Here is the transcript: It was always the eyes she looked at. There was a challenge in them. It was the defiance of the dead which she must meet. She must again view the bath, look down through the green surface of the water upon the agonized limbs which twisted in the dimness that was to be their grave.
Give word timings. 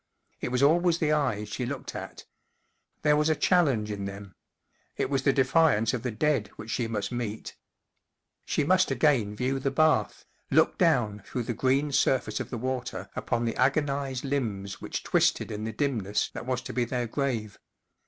It 0.39 0.49
was 0.51 0.63
always 0.63 0.97
the 0.97 1.11
eyes 1.11 1.47
she 1.49 1.63
looked 1.63 1.93
at. 1.93 2.25
There 3.03 3.15
was 3.15 3.29
a 3.29 3.35
challenge 3.35 3.91
in 3.91 4.05
them. 4.05 4.33
It 4.97 5.11
was 5.11 5.21
the 5.21 5.31
defiance 5.31 5.93
of 5.93 6.01
the 6.01 6.09
dead 6.09 6.47
which 6.55 6.71
she 6.71 6.87
must 6.87 7.11
meet. 7.11 7.55
She 8.47 8.63
must 8.63 8.89
again 8.89 9.35
view 9.35 9.59
the 9.59 9.69
bath, 9.69 10.25
look 10.49 10.79
down 10.79 11.19
through 11.23 11.43
the 11.43 11.53
green 11.53 11.91
surface 11.91 12.39
of 12.39 12.49
the 12.49 12.57
water 12.57 13.11
upon 13.15 13.45
the 13.45 13.55
agonized 13.57 14.23
limbs 14.25 14.81
which 14.81 15.03
twisted 15.03 15.51
in 15.51 15.65
the 15.65 15.71
dimness 15.71 16.29
that 16.29 16.47
was 16.47 16.63
to 16.63 16.73
be 16.73 16.83
their 16.83 17.05
grave. 17.05 17.59